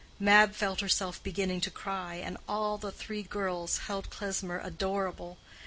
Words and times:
Mab 0.19 0.55
felt 0.55 0.79
herself 0.79 1.21
beginning 1.21 1.61
to 1.61 1.69
cry, 1.69 2.15
and 2.15 2.35
all 2.47 2.79
the 2.79 2.91
three 2.91 3.21
girls 3.21 3.77
held 3.85 4.09
Klesmer 4.09 4.59
adorable. 4.63 5.37